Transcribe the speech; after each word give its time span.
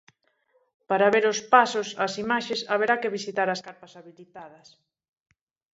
Para 0.89 1.11
ver 1.13 1.25
os 1.33 1.39
pasos, 1.53 1.87
as 2.05 2.13
imaxes, 2.23 2.59
haberá 2.71 2.95
que 3.01 3.13
visitar 3.17 3.47
as 3.51 3.63
carpas 3.67 3.95
habilitadas. 3.97 4.67